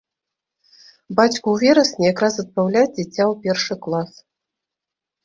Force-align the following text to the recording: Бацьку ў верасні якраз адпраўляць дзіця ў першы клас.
Бацьку 1.19 1.37
ў 1.51 1.57
верасні 1.69 2.03
якраз 2.13 2.33
адпраўляць 2.45 2.87
дзіця 2.97 3.23
ў 3.31 3.45
першы 3.45 3.73
клас. 3.85 4.11